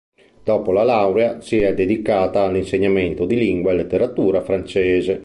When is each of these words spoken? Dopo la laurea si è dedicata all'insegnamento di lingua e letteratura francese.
Dopo 0.43 0.71
la 0.71 0.81
laurea 0.81 1.41
si 1.41 1.59
è 1.59 1.75
dedicata 1.75 2.41
all'insegnamento 2.41 3.27
di 3.27 3.35
lingua 3.35 3.71
e 3.71 3.75
letteratura 3.75 4.41
francese. 4.41 5.19